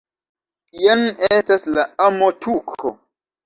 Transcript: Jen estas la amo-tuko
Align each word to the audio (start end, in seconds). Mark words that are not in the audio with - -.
Jen 0.85 1.03
estas 1.37 1.67
la 1.77 1.87
amo-tuko 2.09 2.97